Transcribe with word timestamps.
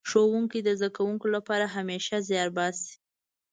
ښوونکي 0.09 0.59
د 0.63 0.69
زده 0.79 0.89
کوونکو 0.97 1.27
لپاره 1.35 1.65
همېشه 1.75 2.15
زيار 2.27 2.49
باسي. 2.57 2.93